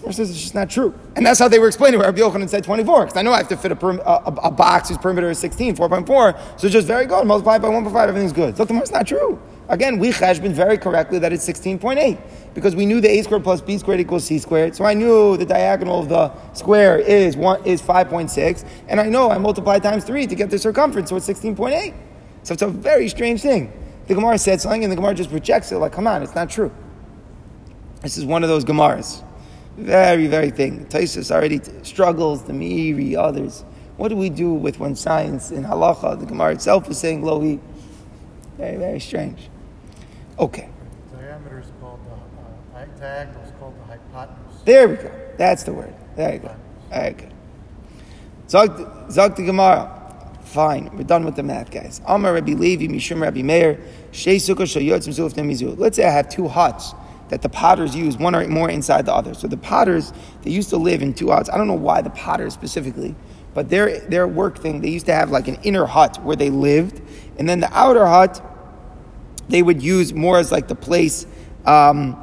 [0.07, 0.95] Or says it's just not true.
[1.17, 3.07] And that's how they were explaining where Rabbi Yochanan said 24.
[3.07, 5.75] Because I know I have to fit a, a, a, box whose perimeter is 16,
[5.75, 6.61] 4.4.
[6.61, 7.27] So it's just very good.
[7.27, 8.57] Multiply by 1.5, everything's good.
[8.57, 9.43] Look, it's not true.
[9.69, 12.21] Again, we been very correctly that it's 16.8.
[12.55, 14.77] Because we knew the a squared plus b squared equals c squared.
[14.77, 18.65] So I knew the diagonal of the square is one is 5.6.
[18.87, 21.09] And I know I multiply times 3 to get the circumference.
[21.09, 21.95] So it's 16.8.
[22.45, 23.73] So it's a very strange thing.
[24.07, 25.79] The Gemara said something and the Gemara just rejects it.
[25.79, 26.71] Like, come on, it's not true.
[28.03, 29.25] This is one of those Gemaras.
[29.77, 30.87] Very, very thing.
[30.87, 33.65] Taisus already struggles, the Meiri, others.
[33.99, 37.61] What do we do with when science in halacha, the Gemara itself is saying lohi?
[38.57, 39.51] Very, very strange.
[40.39, 40.69] Okay.
[41.13, 44.63] The diameter is called the uh, diagonal is called the hypotenuse.
[44.65, 45.11] There we go.
[45.37, 45.95] That's the word.
[46.15, 46.57] There you go.
[46.91, 47.33] Very good.
[48.49, 48.77] Zog
[49.37, 49.93] the Gemara.
[50.45, 52.01] Fine, we're done with the math, guys.
[52.07, 53.81] Amar Rabbi Levi, Mishum Rabbi Meir,
[54.13, 56.95] Shei Sukkah Let's say I have two huts
[57.29, 59.35] that the potters use, one or more inside the other.
[59.35, 60.13] So the potters,
[60.43, 61.51] they used to live in two huts.
[61.51, 63.15] I don't know why the potters specifically,
[63.55, 66.51] but their, their work thing, they used to have like an inner hut where they
[66.51, 67.03] lived,
[67.39, 68.41] and then the outer hut,
[69.49, 71.27] they would use more as like the place,
[71.65, 72.17] um,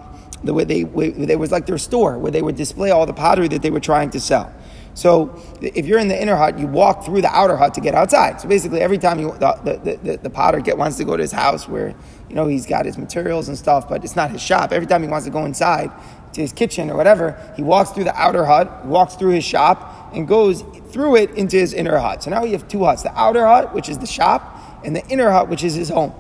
[0.44, 3.48] the way they, they was like their store where they would display all the pottery
[3.48, 4.54] that they were trying to sell.
[4.96, 7.96] So if you're in the inner hut, you walk through the outer hut to get
[7.96, 8.40] outside.
[8.40, 11.22] So basically, every time you, the, the, the, the potter get, wants to go to
[11.22, 11.96] his house where
[12.30, 14.72] you know he's got his materials and stuff, but it's not his shop.
[14.72, 15.92] Every time he wants to go inside
[16.34, 20.12] to his kitchen or whatever, he walks through the outer hut, walks through his shop,
[20.14, 22.24] and goes through it into his inner hut.
[22.24, 25.06] So now you have two huts: the outer hut, which is the shop, and the
[25.08, 26.14] inner hut, which is his home.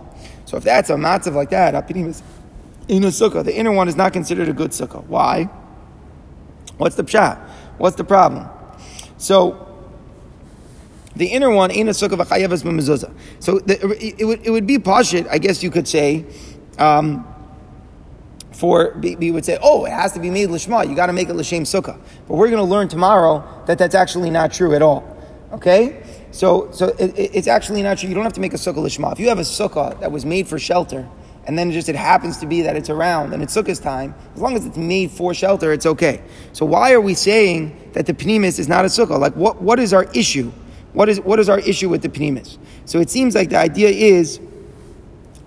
[0.45, 1.73] So if that's a matzav like that,
[2.87, 5.05] in a sukkah, the inner one is not considered a good sukkah.
[5.05, 5.43] Why?
[6.77, 7.39] What's the pshat?
[7.77, 8.49] What's the problem?
[9.23, 9.55] So,
[11.15, 13.13] The inner one a sukkah v'chayevas b'mezuzah.
[13.39, 16.25] So the, it, it, would, it would be pashit, I guess you could say,
[16.77, 17.25] um,
[18.51, 20.89] for we would say, oh, it has to be made lishma.
[20.89, 21.97] You got to make it l'shem sukkah.
[22.27, 25.09] But we're going to learn tomorrow that that's actually not true at all.
[25.53, 28.09] Okay, so so it, it's actually not true.
[28.09, 29.13] You don't have to make a sukkah lishma.
[29.13, 31.07] If you have a sukkah that was made for shelter,
[31.45, 34.41] and then just it happens to be that it's around and it's sukkah's time, as
[34.41, 36.21] long as it's made for shelter, it's okay.
[36.53, 39.19] So why are we saying that the pnimis is not a sukkah?
[39.19, 40.51] Like what what is our issue?
[40.93, 42.57] What is, what is our issue with the pnimis?
[42.85, 44.39] So it seems like the idea is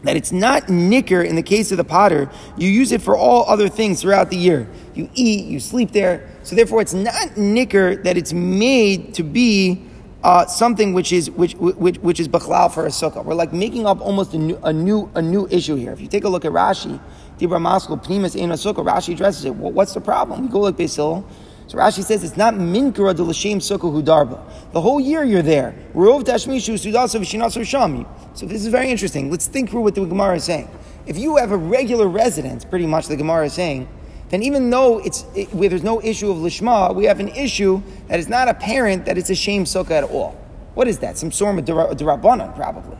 [0.02, 2.30] that it's not nicker in the case of the potter.
[2.56, 4.68] You use it for all other things throughout the year.
[4.94, 6.28] You eat, you sleep there.
[6.42, 9.86] So therefore, it's not nicker that it's made to be
[10.27, 13.25] uh, something which is which which which is bachlal for a sukkah.
[13.25, 15.93] We're like making up almost a new a new a new issue here.
[15.93, 17.01] If you take a look at Rashi,
[17.39, 19.55] Dibra Maskul Pnimis in a sukkah, Rashi addresses it.
[19.55, 20.43] Well, what's the problem?
[20.43, 21.25] We go like Basil.
[21.69, 24.73] So Rashi says it's not minkara de l'shem sukkah hudarba.
[24.73, 25.77] The whole year you're there.
[25.95, 28.05] Rov tashmishu sudasa v'shinasu shami.
[28.37, 29.31] So this is very interesting.
[29.31, 30.69] Let's think through what the Gemara is saying.
[31.07, 33.87] If you have a regular residence, pretty much the Gemara is saying,
[34.29, 37.83] then even though it's it, where there's no issue of lishma, we have an issue
[38.09, 40.33] that is not apparent that it's a shame sukkah at all.
[40.75, 41.17] What is that?
[41.17, 42.99] Some sort of derabanan, probably.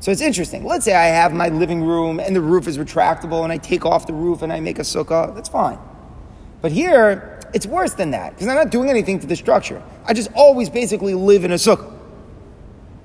[0.00, 0.64] So it's interesting.
[0.64, 3.84] Let's say I have my living room and the roof is retractable, and I take
[3.84, 5.34] off the roof and I make a sukkah.
[5.34, 5.78] That's fine.
[6.60, 9.82] But here, it's worse than that because I'm not doing anything to the structure.
[10.06, 11.92] I just always basically live in a sukkah.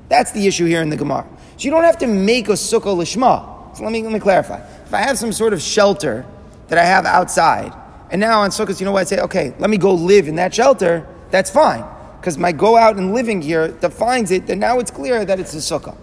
[0.10, 1.28] That's the issue here in the Gemara.
[1.58, 3.76] So you don't have to make a sukkah lishma.
[3.76, 4.60] So let me, let me clarify.
[4.86, 6.26] If I have some sort of shelter
[6.68, 7.74] that I have outside,
[8.10, 9.20] and now on sukkahs, you know what I say?
[9.20, 11.08] Okay, let me go live in that shelter.
[11.32, 11.84] That's fine
[12.24, 14.48] because my go out and living here defines it.
[14.48, 15.98] Then now it's clear that it's a sukkah.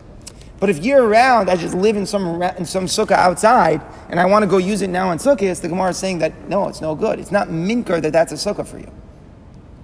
[0.59, 4.27] But if year round I just live in some in some sukkah outside and I
[4.27, 6.83] want to go use it now on sukkah, the Gemara is saying that no, it's
[6.83, 7.19] no good.
[7.19, 8.93] It's not minker that that's a sukkah for you.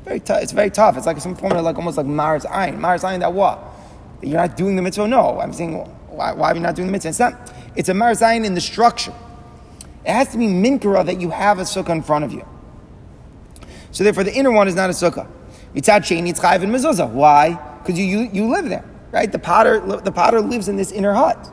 [0.04, 0.42] Very tough.
[0.42, 0.98] It's very tough.
[0.98, 2.78] It's like some form of like almost like Mars Ayin.
[2.78, 3.58] Mars Ayin that what?
[4.20, 5.08] You're not doing the mitzvah?
[5.08, 5.40] No.
[5.40, 5.74] I'm saying
[6.08, 7.08] why, why are you not doing the mitzvah?
[7.08, 7.52] It's not.
[7.76, 9.14] It's a Mars Ayin in the structure.
[10.06, 12.46] It has to be minkara that you have a sukkah in front of you.
[13.90, 15.28] So therefore, the inner one is not a sukkah.
[15.74, 17.10] Mitzad sheni it's chayiv and mezuzah.
[17.10, 17.54] Why?
[17.78, 18.84] Because you, you you live there
[19.16, 19.32] right?
[19.32, 21.52] The potter, the potter lives in this inner hut.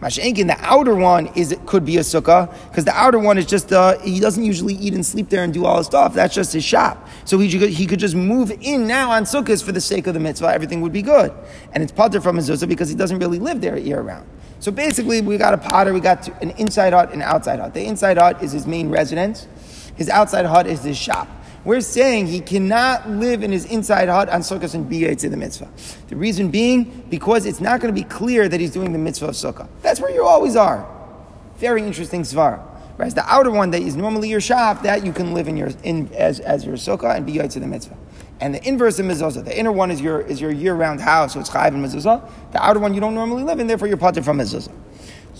[0.00, 3.46] Mashenkin, the outer one is it could be a sukkah because the outer one is
[3.46, 6.14] just uh, he doesn't usually eat and sleep there and do all his stuff.
[6.14, 7.08] That's just his shop.
[7.24, 10.14] So he could, he could just move in now on sukkahs for the sake of
[10.14, 10.52] the mitzvah.
[10.52, 11.32] Everything would be good,
[11.72, 14.28] and it's potter from mezuzah because he doesn't really live there year round.
[14.60, 15.92] So basically, we got a potter.
[15.92, 17.74] We got an inside hut and an outside hut.
[17.74, 19.48] The inside hut is his main residence.
[19.96, 21.28] His outside hut is his shop.
[21.64, 25.36] We're saying he cannot live in his inside hut on Sukkot and be to the
[25.36, 25.68] mitzvah.
[26.08, 29.28] The reason being, because it's not going to be clear that he's doing the mitzvah
[29.28, 29.68] of Sukkah.
[29.82, 30.88] That's where you always are.
[31.56, 32.66] Very interesting svar.
[32.96, 35.70] Whereas the outer one that is normally your shop, that you can live in your
[35.84, 37.96] in as, as your sukkah and be to the mitzvah.
[38.40, 41.34] And the inverse of mezuzah, the inner one is your is your year round house,
[41.34, 42.28] so it's chayiv and mezuzah.
[42.52, 44.72] The outer one you don't normally live in, therefore you're potter from mezuzah.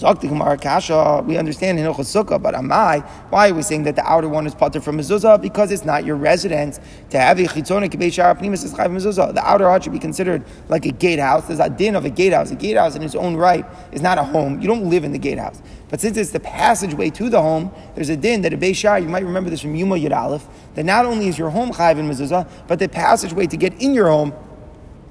[0.01, 3.97] Zok the Gemara Kasha, we understand in Sukkah, but Amai, why are we saying that
[3.97, 5.43] the outer one is potter from mezuzah?
[5.43, 6.81] Because it's not your residence.
[7.11, 9.35] To have a chitzona is chayv mezuzah.
[9.35, 11.47] The outer hut should be considered like a gatehouse.
[11.49, 12.51] There's a din of a gatehouse.
[12.51, 14.61] A gatehouse in its own right is not a home.
[14.61, 15.61] You don't live in the gatehouse.
[15.91, 19.09] But since it's the passageway to the home, there's a din that a Beishar, you
[19.09, 22.09] might remember this from Yuma Yud Aleph, that not only is your home chayv in
[22.09, 24.33] mezuzah, but the passageway to get in your home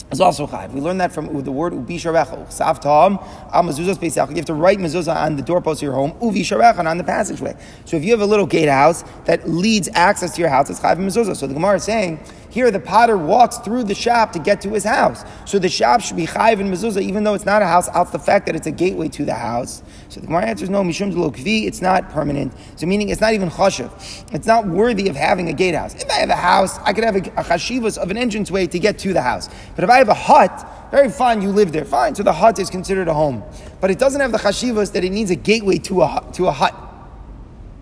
[0.09, 0.71] is also chayv.
[0.71, 2.49] We learned that from the word ubi sharecha.
[2.49, 3.19] Sav ta'am
[3.51, 4.29] al mezuzah pesach.
[4.29, 7.03] You have to write mezuzah on the doorpost of your home, uvi sharecha, on the
[7.03, 7.57] passageway.
[7.83, 10.97] So if you have a little gatehouse that leads access to your house, it's chayv
[10.97, 11.35] mezuzah.
[11.35, 14.69] So the Gemara is saying here, the potter walks through the shop to get to
[14.69, 15.23] his house.
[15.45, 18.11] So the shop should be chayiv and mezuzah, even though it's not a house, out
[18.11, 19.83] the fact that it's a gateway to the house.
[20.09, 22.53] So the Gemara answers no, mishum kvi, it's not permanent.
[22.75, 23.91] So meaning it's not even chashiv.
[24.33, 25.93] It's not worthy of having a gatehouse.
[25.93, 28.79] If I have a house, I could have a, a chashivas of an entranceway to
[28.79, 29.47] get to the house.
[29.75, 31.85] But if I have a hut, very fine, you live there.
[31.85, 33.43] Fine, so the hut is considered a home.
[33.79, 36.51] But it doesn't have the chashivas that it needs a gateway to a, to a
[36.51, 36.75] hut.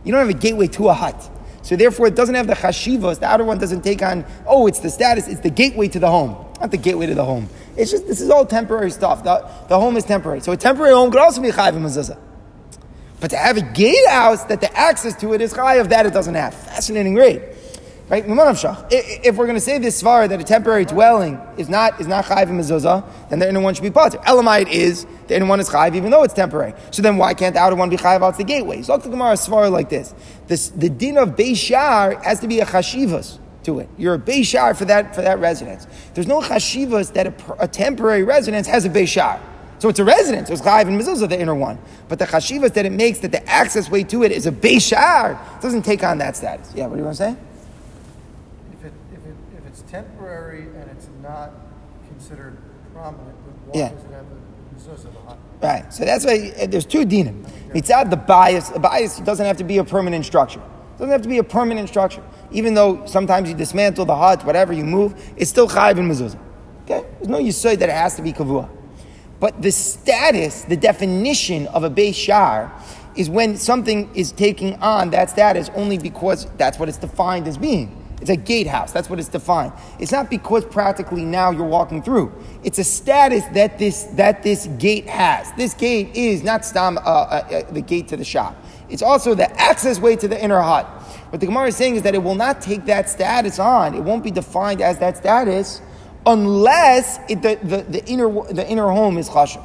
[0.03, 1.29] You don't have a gateway to a hut.
[1.67, 3.19] So therefore, it doesn't have the chashivas.
[3.19, 6.09] The outer one doesn't take on, oh, it's the status, it's the gateway to the
[6.09, 6.45] home.
[6.61, 7.49] Not the gateway to the home.
[7.75, 9.25] It's just, this is all temporary stuff.
[9.25, 10.39] The, the home is temporary.
[10.39, 12.17] So a temporary home could also be chayiv mezuzah.
[13.19, 16.35] But to have a gatehouse that the access to it is chayiv, that it doesn't
[16.35, 16.53] have.
[16.53, 17.53] Fascinating read.
[18.07, 18.23] Right?
[18.25, 22.23] If we're going to say this svar that a temporary dwelling is not is not
[22.23, 24.25] mezuzah, then the inner one should be positive.
[24.25, 26.73] Elamite is the inner one is chayiv even though it's temporary.
[26.91, 28.81] So then why can't the outer one be chayiv out the gateway?
[28.81, 30.13] So the Gemara svar like this:
[30.47, 33.89] this the din of Beishar has to be a chashivas to it.
[33.97, 35.87] You're a Beishar for that for that residence.
[36.13, 39.39] There's no chashivas that a, a temporary residence has a Beishar.
[39.79, 40.49] So it's a residence.
[40.49, 41.77] It's chayiv and mezuzah, the inner one.
[42.07, 45.37] But the chashivas that it makes that the access way to it is a Beishar
[45.61, 46.73] doesn't take on that status.
[46.75, 47.35] Yeah, what do you want to say?
[48.83, 51.51] If it's temporary and it's not
[52.07, 52.57] considered
[52.93, 53.89] prominent, but why Yeah.
[53.89, 54.13] does it
[55.61, 55.91] Right.
[55.93, 57.43] So that's why uh, there's two dinim.
[57.69, 58.69] Mitzad the bias.
[58.69, 60.59] The bias doesn't have to be a permanent structure.
[60.59, 62.23] It doesn't have to be a permanent structure.
[62.51, 66.39] Even though sometimes you dismantle the hut, whatever you move, it's still chayiv and mezuzah.
[66.83, 67.05] Okay.
[67.17, 68.69] There's no yisoid that it has to be kavua.
[69.39, 72.71] But the status, the definition of a Beis Shar
[73.15, 77.57] is when something is taking on that status only because that's what it's defined as
[77.57, 78.06] being.
[78.19, 78.91] It's a gatehouse.
[78.91, 79.73] That's what it's defined.
[79.99, 82.33] It's not because practically now you're walking through.
[82.63, 85.51] It's a status that this that this gate has.
[85.53, 88.55] This gate is not stam, uh, uh, uh, the gate to the shop.
[88.89, 90.85] It's also the access way to the inner hut.
[91.29, 93.93] What the Gemara is saying is that it will not take that status on.
[93.93, 95.81] It won't be defined as that status
[96.25, 99.63] unless it, the, the, the inner the inner home is chashuv.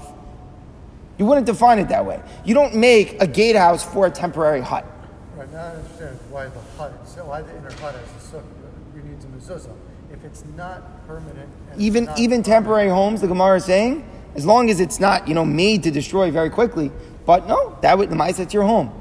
[1.18, 2.20] You wouldn't define it that way.
[2.44, 4.86] You don't make a gatehouse for a temporary hut.
[5.54, 8.44] I understand why the hut, so why the inner hut has a sukkah,
[8.94, 9.74] you need a mezuzah.
[10.12, 11.48] If it's not permanent.
[11.76, 15.34] Even not even temporary homes, the Gemara is saying, as long as it's not you
[15.34, 16.92] know made to destroy very quickly.
[17.26, 18.92] But no, that would the mice that's your home.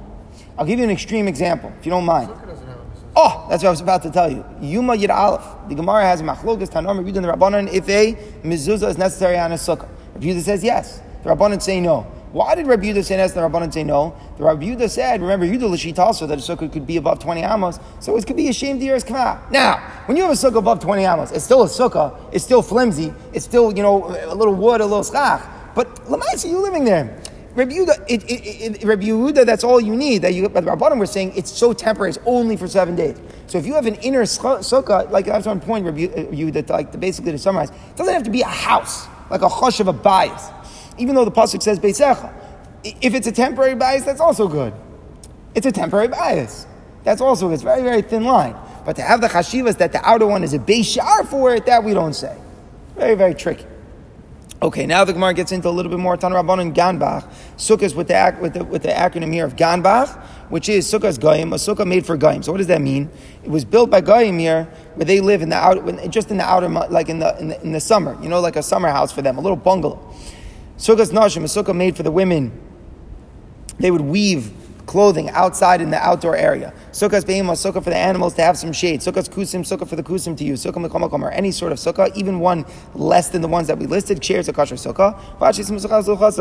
[0.58, 2.30] I'll give you an extreme example, if you don't mind.
[2.30, 3.12] Sukkah doesn't have a mezuzah.
[3.16, 4.44] Oh, that's what I was about to tell you.
[4.62, 5.46] Yuma Yid Aleph.
[5.70, 9.52] The Gemara has machlokas tanom Rebbe and the Rabbanon if a mezuzah is necessary on
[9.52, 9.90] a sukkah.
[10.18, 11.02] Yehuda says yes.
[11.24, 12.08] The Rabbanon say no.
[12.32, 13.34] Why did Rabbi Yudah say yes?
[13.34, 14.16] The Rabbanon say no.
[14.38, 17.42] The Rabbi Yudah said, remember Yehuda Lashit also that a sukkah could be above twenty
[17.42, 19.42] amos, so it could be a shame to years kama.
[19.52, 22.18] Now, when you have a sukkah above twenty amos, it's still a sukkah.
[22.32, 23.14] It's still flimsy.
[23.34, 25.46] It's still you know a little wood, a little schach.
[25.76, 27.22] But lamaisa, you living there.
[27.54, 30.22] Rabbi Yehuda, it, it, it, Rabbi Yehuda, that's all you need.
[30.22, 33.20] That you, but the Rabbanim were saying it's so temporary, it's only for seven days.
[33.48, 37.34] So if you have an inner sukkah, like that's one point, Rabbi Yehuda, like basically
[37.34, 40.48] to summarize, it doesn't have to be a house, like a chush of a bias.
[41.02, 42.32] Even though the pasuk says beisecha,
[42.84, 44.72] if it's a temporary bias, that's also good.
[45.56, 46.68] It's a temporary bias.
[47.04, 48.56] That's also it's very very thin line.
[48.86, 51.84] But to have the chashivas that the outer one is a beishar for it, that
[51.84, 52.38] we don't say.
[52.96, 53.66] Very very tricky.
[54.64, 57.28] Okay, now the Gemara gets into a little bit more Tan Rabbanon Ganbach.
[57.58, 60.16] Sukkahs with the, with, the, with the acronym here of Ganbach,
[60.50, 62.44] which is Sukkah's Goyim, a sukkah made for Goyim.
[62.44, 63.10] So what does that mean?
[63.44, 66.44] It was built by Goyim here, where they live in the outer, just in the
[66.44, 69.12] outer, like in the, in the, in the summer, you know, like a summer house
[69.12, 70.11] for them, a little bungalow.
[70.82, 72.52] Sukkah's Nashim, a sukkah made for the women.
[73.78, 74.52] They would weave
[74.86, 76.74] clothing outside in the outdoor area.
[76.92, 79.00] Sukkah's be'ema, sukkah for the animals to have some shade.
[79.00, 80.64] Sukkah's kusim, sukkah for the kusim to use.
[80.64, 83.86] Sukkah mekomakom, or any sort of sukkah, even one less than the ones that we
[83.86, 84.24] listed.
[84.24, 85.18] Shares a kosher sukkah.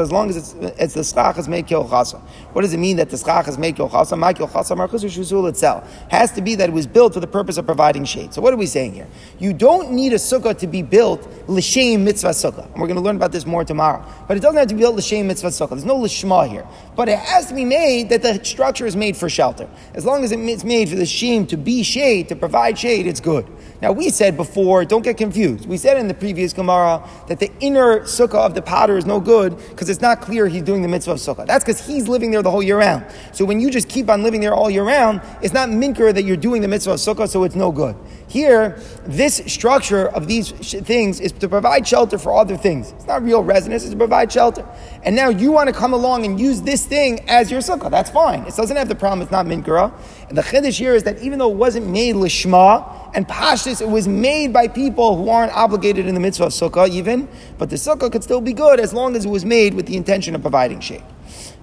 [0.00, 2.20] As long as it's, it's the schach is made kil chasa.
[2.52, 4.18] What does it mean that the schach is made kil chasa?
[4.18, 5.88] Ma kil chasa marchus shuzul itself.
[6.10, 8.34] Has to be that it was built for the purpose of providing shade.
[8.34, 9.06] So what are we saying here?
[9.38, 12.64] You don't need a sukkah to be built l'shem mitzvah sukkah.
[12.64, 14.04] And we're going to learn about this more tomorrow.
[14.26, 15.70] But it doesn't have to be built l'shem mitzvah sukkah.
[15.70, 16.66] There's no lishma here.
[17.00, 19.66] But it has to be made that the structure is made for shelter.
[19.94, 23.20] As long as it's made for the shem to be shade, to provide shade, it's
[23.20, 23.46] good.
[23.82, 25.66] Now we said before, don't get confused.
[25.66, 29.20] We said in the previous Gemara that the inner sukkah of the potter is no
[29.20, 31.46] good because it's not clear he's doing the mitzvah of sukkah.
[31.46, 33.06] That's because he's living there the whole year round.
[33.32, 36.24] So when you just keep on living there all year round, it's not minker that
[36.24, 37.96] you're doing the mitzvah of sukkah, so it's no good.
[38.28, 42.92] Here, this structure of these sh- things is to provide shelter for other things.
[42.92, 44.64] It's not real residence, it's to provide shelter.
[45.02, 47.90] And now you want to come along and use this thing as your sukkah.
[47.90, 48.44] That's fine.
[48.44, 49.92] It doesn't have the problem, it's not minkara.
[50.28, 53.88] And the chiddush here is that even though it wasn't made lishma, and pashtus, it
[53.88, 57.76] was made by people who aren't obligated in the mitzvah of sukkah even, but the
[57.76, 60.42] sukkah could still be good as long as it was made with the intention of
[60.42, 61.02] providing shade.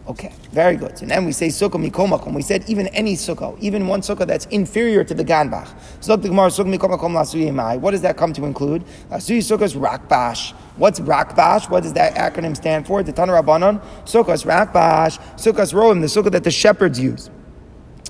[0.07, 0.97] Okay, very good.
[0.97, 2.33] So then we say sukkah mikomakom.
[2.33, 5.67] We said even any sukkah, even one sukkah that's inferior to the ganbach.
[5.99, 7.81] So the Gemara sukkah mikomakom lasuyimai.
[7.81, 8.85] What does that come to include?
[9.11, 10.53] Lasuyi sukkah is rakbash.
[10.77, 11.69] What's rakbash?
[11.69, 13.03] What does that acronym stand for?
[13.03, 13.81] The Tanur Rabbanon.
[14.05, 15.19] Sukkah is rakbash.
[15.35, 17.29] Sukkah is roim, the sukkah that the shepherds use.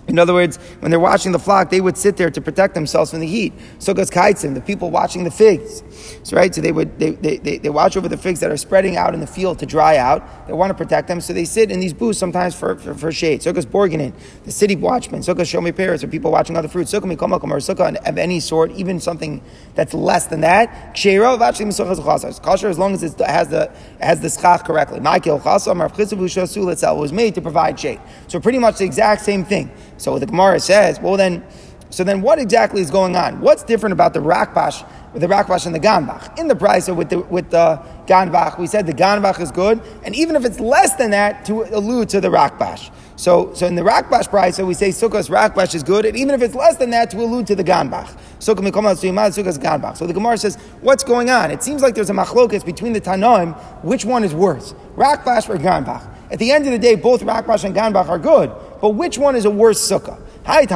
[0.08, 3.12] In other words, when they're watching the flock, they would sit there to protect themselves
[3.12, 3.54] from the heat.
[3.80, 5.84] Sukkah's kaitzim, the people watching the figs.
[6.24, 6.54] So, right?
[6.54, 9.14] So they would they, they, they, they watch over the figs that are spreading out
[9.14, 10.48] in the field to dry out.
[10.48, 13.12] They want to protect them, so they sit in these booths sometimes for, for, for
[13.12, 13.42] shade.
[13.42, 14.14] Sukkah's borganin,
[14.46, 15.22] the city watchmen.
[15.22, 16.94] Sukkah's shomi pears, or people watching other fruits.
[16.94, 19.42] Sukkah mikomakom, or sukkah of any sort, even something
[19.76, 20.96] that's less than that.
[20.96, 22.42] Kshero v'achim sukkah's chasa.
[22.42, 25.00] Kosher as long as it has the has the schach correctly.
[25.00, 28.00] Ma'ikil chasa, marv itself was made to provide shade.
[28.28, 29.72] So pretty much the exact same thing.
[29.98, 31.44] So the Gemara says, well then,
[31.90, 33.40] so then what exactly is going on?
[33.40, 36.38] What's different about the rakbash, with the rakbash and the ganbach?
[36.38, 40.14] In the brisa with the with the ganbach, we said the ganbach is good, and
[40.14, 42.92] even if it's less than that, to allude to the rakbash.
[43.16, 46.36] So, so in the rakbash brisa, so we say sukkah's rakbash is good, and even
[46.36, 48.16] if it's less than that, to allude to the ganbach.
[48.40, 49.98] Ganbach.
[49.98, 51.52] So the Gemara says, what's going on?
[51.52, 53.58] It seems like there's a machlokas between the tanoim.
[53.84, 56.08] Which one is worse, rakbash or ganbach?
[56.30, 58.52] At the end of the day, both rakbash and ganbach are good,
[58.82, 60.22] but which one is a worse sukkah?
[60.48, 60.70] At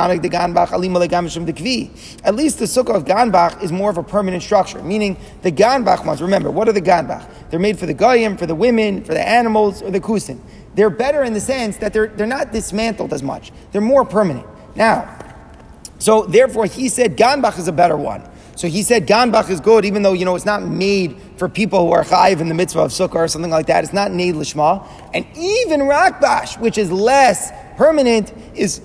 [2.36, 6.22] least the sukkah of Ganbach is more of a permanent structure, meaning the Ganbach ones,
[6.22, 7.26] remember, what are the Ganbach?
[7.50, 10.42] They're made for the Goyim, for the women, for the animals, or the Kusin.
[10.76, 13.54] They're better in the sense that they're, they're not dismantled as much.
[13.72, 14.46] They're more permanent.
[14.76, 15.18] Now,
[16.00, 18.28] so therefore he said Ganbach is a better one.
[18.56, 21.88] So he said Ganbach is good, even though, you know, it's not made for people
[21.88, 23.84] who are chayiv in the mitzvah of sukkah or something like that.
[23.84, 24.88] It's not made lishma.
[25.14, 28.80] And even Rakbash, which is less permanent, is,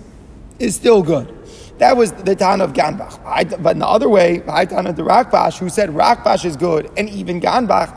[0.58, 1.30] is still good.
[1.76, 3.22] That was the Tan of Ganbach.
[3.62, 7.06] but in the other way, I of the Rakbash, who said Rakbash is good, and
[7.10, 7.92] even Ganbach,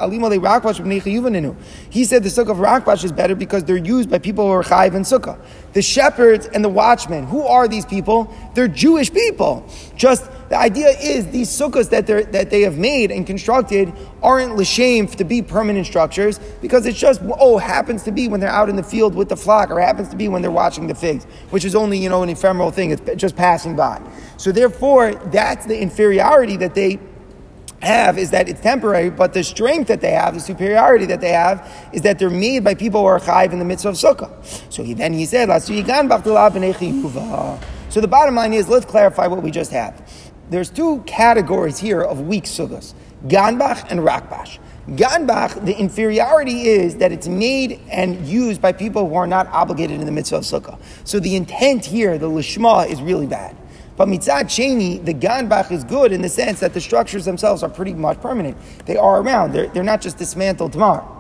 [1.90, 4.64] He said the sukkah of Rakbash is better because they're used by people who are
[4.64, 5.40] chayiv in sukkah.
[5.72, 8.36] The shepherds and the watchmen, who are these people?
[8.54, 9.66] They're Jewish people.
[9.96, 13.94] Just the idea is these sukkahs that, that they have made and constructed
[14.24, 18.50] aren't l'shem to be permanent structures because it's just, oh, happens to be when they're
[18.50, 20.96] out in the field with the flock or happens to be when they're watching the
[20.96, 22.90] figs, which is only, you know, an ephemeral thing.
[22.90, 24.02] It's just passing by.
[24.38, 27.00] So therefore, that's the inferiority that they
[27.84, 31.32] have is that it's temporary, but the strength that they have, the superiority that they
[31.32, 34.74] have, is that they're made by people who are chayv in the mitzvah of sukkah.
[34.74, 35.48] So he, then he said,
[37.90, 39.94] so the bottom line is, let's clarify what we just had
[40.50, 42.94] there's two categories here of weak sugas
[43.28, 44.60] Ganbach and Rakbash.
[44.88, 50.00] Ganbach, the inferiority is that it's made and used by people who are not obligated
[50.00, 50.80] in the mitzvah of sukkah.
[51.04, 53.56] So the intent here, the lishma, is really bad.
[53.98, 57.70] But mitzad sheni, the ganbach is good in the sense that the structures themselves are
[57.70, 58.58] pretty much permanent.
[58.86, 59.52] They are around.
[59.52, 61.16] They're, they're not just dismantled tomorrow.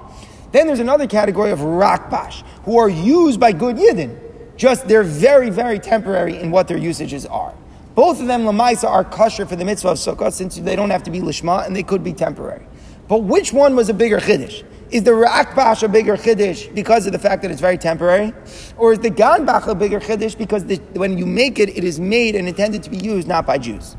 [0.51, 4.17] Then there's another category of rakbash, who are used by good yidden.
[4.55, 7.53] Just they're very, very temporary in what their usages are.
[8.00, 11.04] Both of them, Lamaisa, are kosher for the mitzvah of Sukkah since they don't have
[11.04, 12.66] to be Lishma and they could be temporary.
[13.10, 14.64] But which one was a bigger Chiddush?
[14.89, 18.34] Is the Rakbash a bigger Chiddush because of the fact that it's very temporary?
[18.78, 22.00] Or is the Ganbach a bigger Chiddush because the, when you make it, it is
[22.00, 23.97] made and intended to be used not by Jews?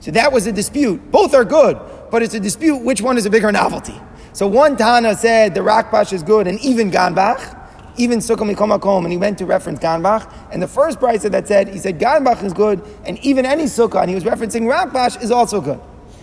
[0.00, 1.12] So that was a dispute.
[1.12, 1.78] Both are good,
[2.10, 3.94] but it's a dispute which one is a bigger novelty.
[4.32, 7.57] So one Tana said the Rakbash is good and even Ganbach
[7.98, 10.32] even Sukkah Mikomakom, and he went to reference Ganbach.
[10.52, 14.00] And the first brisa that said, he said Ganbach is good, and even any Sukkah,
[14.00, 15.80] and he was referencing Rakbash, is also good.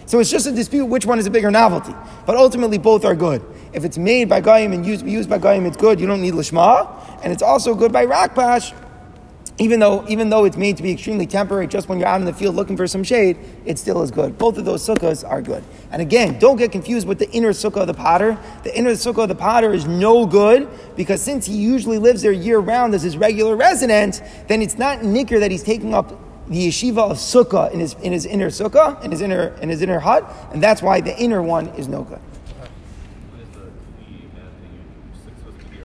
[0.07, 1.93] So it's just a dispute which one is a bigger novelty.
[2.25, 3.43] But ultimately, both are good.
[3.73, 5.99] If it's made by Goyim and used, used by Goyim, it's good.
[5.99, 7.19] You don't need Lishma.
[7.23, 8.73] And it's also good by Rakbash
[9.57, 12.25] even though, even though it's made to be extremely temporary, just when you're out in
[12.25, 14.37] the field looking for some shade, it still is good.
[14.37, 15.63] Both of those sukkahs are good.
[15.91, 18.37] And again, don't get confused with the inner sukkah of the potter.
[18.63, 22.33] The inner sukkah of the potter is no good because since he usually lives there
[22.33, 26.09] year round as his regular resident, then it's not nicker that he's taking up
[26.49, 29.81] the yeshiva of sukkah in his, in his inner sukkah, in his inner, in his
[29.81, 32.19] inner hut, and that's why the inner one is no good.